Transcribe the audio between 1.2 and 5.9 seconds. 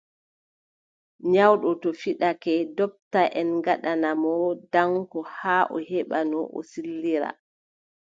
Nyawɗo to fiɗake, ndoptaʼen ngaɗana mo danko haa o